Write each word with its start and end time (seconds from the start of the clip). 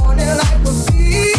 Morning 0.00 0.26
light 0.28 0.60
will 0.64 0.72
see. 0.72 1.37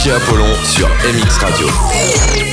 DJ 0.00 0.12
Apollon 0.12 0.54
sur 0.64 0.88
MX 0.88 1.36
Radio. 1.38 2.49